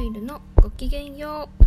[0.00, 1.64] ルイルのごきげんよう。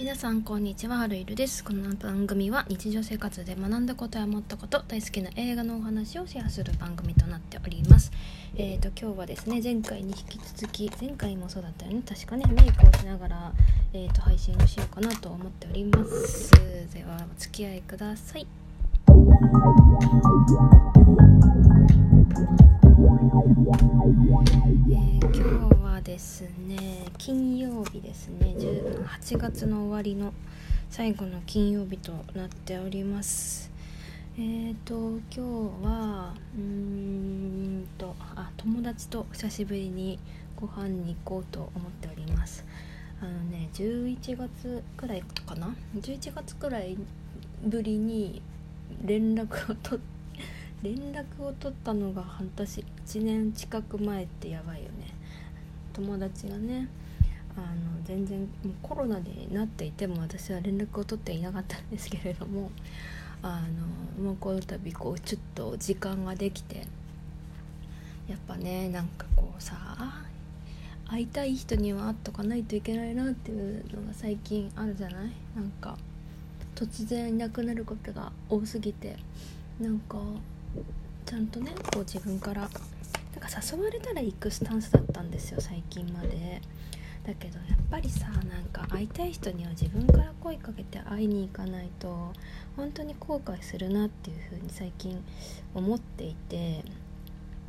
[0.00, 0.96] 皆さんこんにちは。
[0.96, 1.62] ハルイルです。
[1.62, 8.10] この番組は日常生活で学んだことや思ったこと大好きな映画のお話をシェアする番組となっております。
[8.56, 12.02] えーと今日はですね前回に引き続き前回もそうだったよね。
[12.04, 13.52] 確かねメイクをしながら、
[13.92, 16.50] えー、と配信をしようかなと思っております。
[16.92, 18.63] ではお付き合いください。
[25.82, 28.54] はですね金曜日ですね。
[29.20, 30.32] 8月の終わりの
[30.88, 33.72] 最後の金曜日となっております。
[34.36, 35.40] えーと今日
[35.84, 40.20] はうーんとあ友達と久しぶりに
[40.54, 42.64] ご飯に行こうと思っております。
[43.20, 46.96] あのね11月くらいかな？11月くらい
[47.64, 48.40] ぶりに
[49.04, 50.00] 連絡を取っ
[50.82, 55.14] 連絡を取ったのが半年1年近く前ってやばいよね。
[55.92, 56.88] 友達がね
[57.56, 57.66] あの
[58.04, 58.48] 全然もう
[58.82, 62.70] コロナになっていても私は連絡を取っていなかったんですけれども
[63.42, 63.62] あ
[64.18, 66.86] のもうこの度こうちょっと時間ができて
[68.28, 69.76] やっぱねなんかこうさ
[71.06, 75.30] 会いたい人には会っとかないといけないなっていうのが最近あるじゃない？
[75.54, 75.96] なんか
[76.74, 79.16] 突然いなくなることが多すぎて
[79.80, 80.18] なんか
[81.26, 82.78] ちゃんとねこう自分からなんか
[83.62, 86.60] 誘われたら行くスタンスだったんですよ最近まで。
[87.24, 92.32] だけどやっぱりさなんか会いたい人には自分から声かけて会いに行かないと
[92.76, 95.24] 本当に後悔するなっていう風に最近
[95.74, 96.84] 思っていて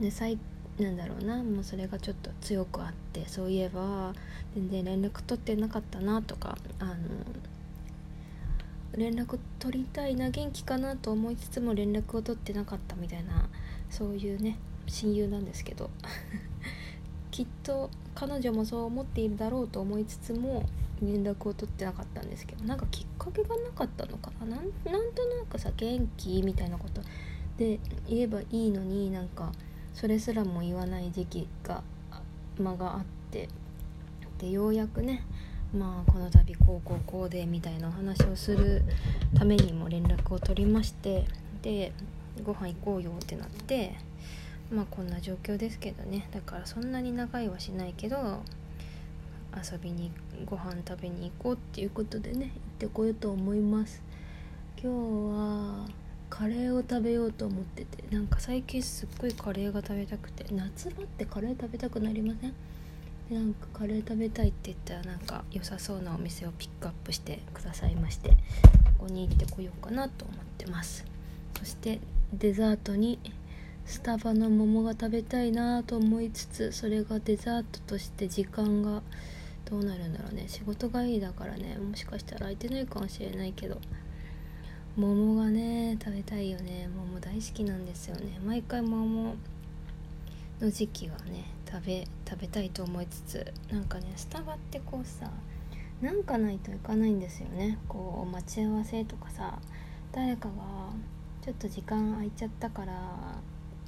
[0.00, 0.36] で最
[0.78, 4.12] なんだろうなもうそれがちょっと強くあってそういえば
[4.54, 6.94] 全然連絡取ってなかったなとかあの
[8.96, 13.48] 連絡取りたいな元気かなと思いつつも連絡を取ってなかったみたいな
[13.90, 15.90] そういうね親友なんですけど。
[17.30, 20.64] きっと彼女もそう思っているだろうと思いつつも
[21.02, 22.64] 連絡を取ってなかったんですけど。
[22.64, 24.56] なんかきっかけがなかったのかな？
[24.56, 24.62] なん
[25.12, 27.02] となくさ元気みたいなこと
[27.58, 29.52] で言えばいいのになんか
[29.92, 31.82] それすらも言わない時期が
[32.58, 33.50] 間があって。
[34.38, 35.24] でようやくね
[35.74, 38.82] まあこの度こうこうこうでみたいなお話をする
[39.34, 41.24] ためにも連絡を取りまして
[41.62, 41.92] で
[42.44, 43.94] ご飯行こうよってなって
[44.70, 46.28] まあこんな状況ですけどね。
[46.32, 48.42] だからそんなに長いはしないけど
[49.54, 50.10] 遊びに
[50.44, 54.02] ご飯食べに行こうっていうことでね行ってこようと思います。
[54.82, 55.88] 今日は
[56.28, 62.52] カレーを食べようと思っててなんか最近すっごいカレーが食べたくて夏場ってカレー食べたくなりません？
[63.28, 68.36] でなんかカレー食べたいって言ったらなんか良さそうなお店をピックアップしてくださいましてこ
[69.00, 71.04] こに行ってこようかなと思ってます。
[71.58, 72.00] そして
[72.32, 73.18] デザートに
[73.84, 79.02] スタバの桃が食べたいなと思いつつそれがデザートとして時間が
[79.64, 80.44] どうなるんだろうね。
[80.48, 81.76] 仕事がいいだからね。
[81.78, 83.80] もしかしたら空いてないかもしれないけど。
[84.96, 86.88] 桃がね食べたいよね。
[86.96, 88.40] 桃大好きなんですよね。
[88.44, 89.34] 毎回桃
[90.60, 95.30] の時期はね食べ食べたいと思いつつなんかねスタバってこうさ
[96.00, 97.78] なんかないといかないんですよね。
[97.88, 99.58] こう待ち合わせとかさ
[100.12, 100.54] 誰かが
[101.42, 102.92] ちょっと時間空いちゃったから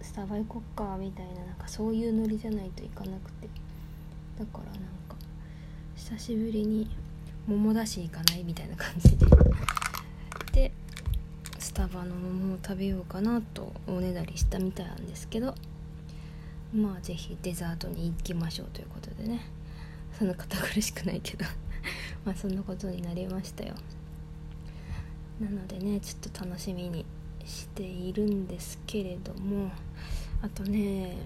[0.00, 3.48] スタバ行こっかみたいななんかそういうノリじゃないといかなくて。
[4.38, 5.16] だからなんか
[5.96, 6.90] 久しぶりに
[7.46, 9.26] 桃だし行かないみたいな感じで。
[10.52, 10.72] で
[11.58, 15.54] スタバの桃を食べようかなとおねだりしたみたいなんですけど。
[16.74, 19.40] まあ是非デザートに行きましょうということでね。
[20.16, 21.44] そんな堅苦しくないけど。
[22.24, 23.74] まあそんなことになりましたよ。
[25.40, 27.04] なのでねちょっと楽しみに
[27.44, 29.70] しているんですけれども。
[30.42, 31.16] あとね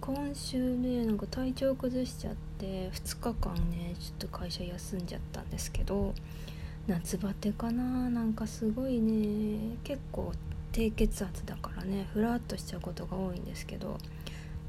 [0.00, 6.14] 今週ねなんか体調崩しちゃって2日間ねちょっと会社休んじゃったんですけど。
[6.86, 10.34] 夏バテかななんかすごいね結構
[10.70, 13.98] 低血圧だからねふらっとしちゃうことが多いんですけど。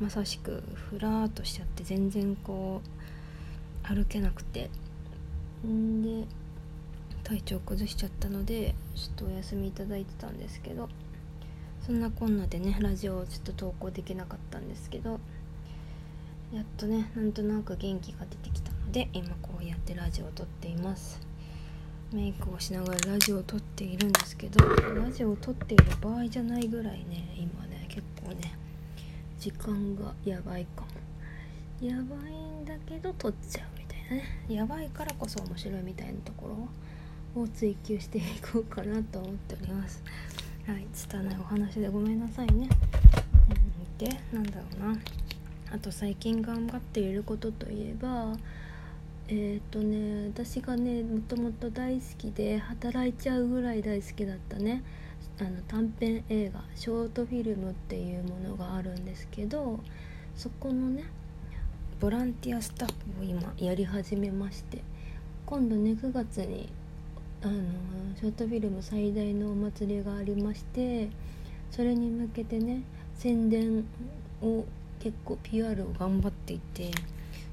[0.00, 2.80] まさしくふらっとしちゃって全然こ
[3.84, 4.70] う歩けなくて。
[5.66, 6.26] んで
[7.22, 10.88] 体調崩しちゃったのでちょっとお休みいただいてたんですけど
[11.84, 15.18] そんなこんなでねラジオをちょっと投稿できなかったんですけど
[16.52, 21.20] やっとねなんとなく元気が出てきたので今こうやってラジオを撮っています。
[22.12, 24.64] メイクをしながらラジオを撮っているんですけど
[24.94, 27.33] ラジオを撮っている場合じゃないぐらいね
[29.44, 30.86] 時間がやばいか
[31.82, 31.86] も。
[31.86, 34.24] やばいんだけど撮っちゃうみたいなね。
[34.48, 36.48] やばいからこそ面白いみたいなとこ
[37.36, 40.02] ろを追求していこうかなと思っております。
[40.66, 42.70] はい拙いお話でごめんなさいね。
[43.98, 44.98] てなんだろうな。
[45.72, 48.32] あと最近頑張っていることといえば
[49.28, 54.82] えっ、ー、とね私がねもともと大好きで働いちゃうぐらい大好きだったね。
[55.40, 59.80] あの短編映画ショートフィルムっていうものがあるんですけど
[60.36, 61.04] そこのね
[62.00, 64.82] ボランティアスタッフを今やり始めまして
[65.46, 66.68] 今度ね9月に
[67.42, 67.54] あの
[68.16, 71.08] ショートフィルム最大のお祭りがありまして
[71.70, 72.82] それに向けてね
[73.14, 73.84] 宣伝
[74.40, 74.64] を
[75.00, 76.90] 結構 PR を頑張っていて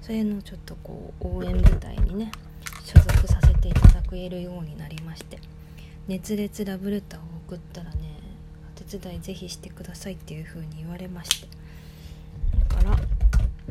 [0.01, 2.31] それのちょっとこう応援部隊にね
[2.85, 5.39] 所属させていただけるようになりまして
[6.07, 8.17] 熱烈ラブレターを送ったらね
[8.77, 11.47] お手伝いぜひしてくださいっていう風に言われまして。
[12.69, 12.97] だから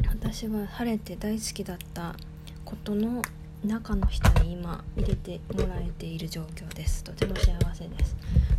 [0.06, 2.15] 私は晴れて大好きだった
[2.67, 3.23] ことの
[3.65, 7.03] 中の人に今入れてもらえている状況です。
[7.05, 8.17] とても幸せです。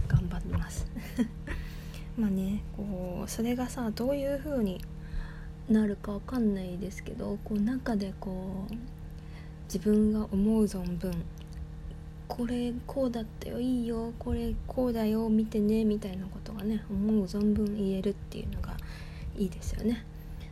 [0.08, 0.88] 頑張ります。
[2.18, 4.84] まあねこうそれがさどういう風に
[5.70, 8.76] なるかわかんないですけどこう中でこう
[9.66, 11.14] 自分が思う存分
[12.32, 18.78] これこうだったよいいよこれこうだよ見てねみたいなことがね思う存分言えるっていうのが
[19.36, 20.06] いいですよね。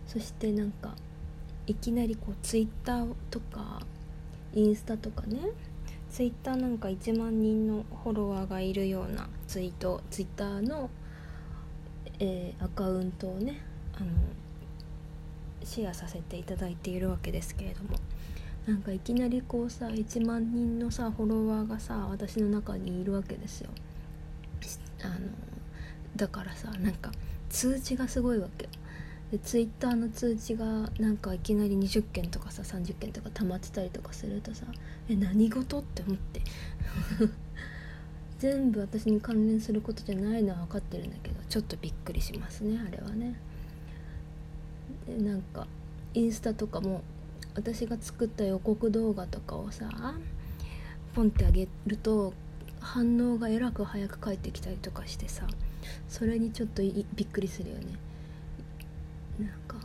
[0.05, 0.93] そしてなんか
[1.67, 3.79] いきなりこうツイッターとか
[4.53, 5.39] インスタとかね
[6.11, 10.89] ツイッターなんか1万人のフォロワーがいるようなツイートツイッターの、
[12.19, 13.61] えー、アカウントをね
[13.95, 14.07] あの
[15.63, 17.97] シェアさせていただいているわけですけれども。
[18.67, 23.69] なんかいきなりこうさ1万人のさフォロワーがさ私の中にいるわけですよ。
[25.01, 25.15] あの
[26.15, 27.11] だからさなんか
[27.49, 28.69] 通知がすごいわけ。
[29.31, 30.65] でツイッターの通知が
[30.99, 34.65] なんかいきなり20件とかさ30件とか溜まってたりとかするとさ
[35.07, 36.41] え何事って思って。
[38.39, 43.35] 全部私に関連することじゃないのは分かってるんだけどちょっとびっくりしますねあれはね。
[45.05, 45.67] でなんか
[46.13, 47.01] インスタとかも
[47.55, 49.89] 私が作った予告動画とかをさ
[51.13, 52.33] ポンってあげると
[52.79, 55.45] 反応がえらく早く返ってきたりとかしてさ
[56.07, 57.85] それにちょっとびっくりするよね
[59.39, 59.77] なんか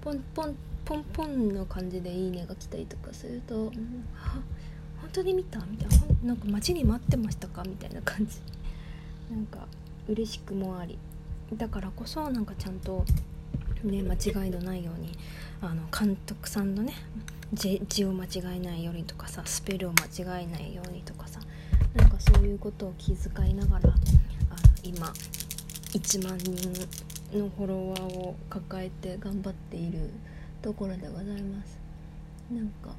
[0.00, 4.40] ポンポンポンポンの感じで「いいね」が来たりとかすると「うん、あ
[5.00, 8.38] 本当に見た?」みたいな「なんか待ちに待ってましたか?」みたいな感じ
[9.30, 9.66] なんか
[10.08, 10.98] 嬉しくもあり
[11.54, 13.04] だからこそなんかちゃんと
[13.84, 15.12] ね間違いのないように
[15.60, 16.94] あの監督さんのね
[17.52, 20.06] 字を間違えないようにとかさスペルを間
[20.38, 21.40] 違えないようにとかさ
[21.94, 23.96] なんかそういうことを気遣いながらあの
[24.82, 25.06] 今
[25.92, 26.52] 1万人
[27.38, 30.10] のフォロワーを抱えて頑張っている
[30.60, 31.78] ところでございます。
[32.50, 32.90] なんか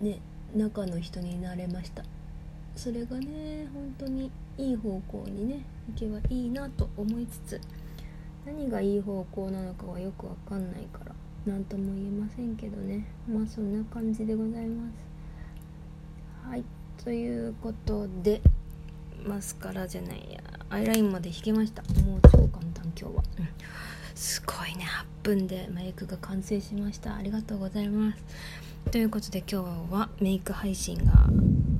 [0.00, 0.18] ね
[0.54, 2.04] 中の人になれました。
[2.76, 5.64] それがね本当にいい方向にね
[5.94, 7.60] 行けばいいなと思いつつ
[8.44, 11.12] 何がいい方向なのかはよくわかんないから
[11.46, 13.04] 何とも言えませんけどね。
[13.28, 16.48] まあそんな感じでございます。
[16.48, 16.64] はい。
[17.02, 18.40] ということで
[19.24, 20.40] マスカラじゃないや。
[20.70, 21.82] アイラインまで引けました。
[22.04, 23.48] もう超簡単今日は、うん、
[24.14, 24.84] すごいね。
[24.84, 27.16] 8分でメイクが完成しました。
[27.16, 28.22] ありがとうございます。
[28.92, 31.26] ということで今日はメイク配信が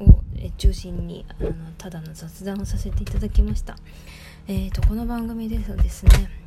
[0.00, 0.22] を
[0.58, 3.76] 中心にあのただの雑談をさせていただきました。
[4.48, 6.41] えーとこの番組ではですね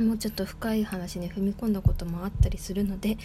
[0.00, 3.16] もうちょっと深い話に踏み込んだこともあったりするので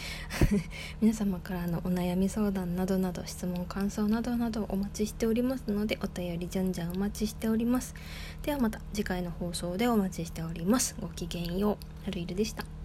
[1.02, 7.96] 皆様からのお悩み相談などなど質問感想などなどお待ちしておりますのでお便りじゃんじゃんお待ちしております。
[8.44, 10.96] ではまた次回の放送でお待ちしております。
[11.00, 12.06] ごきげんよう。
[12.06, 12.79] はるいるでした。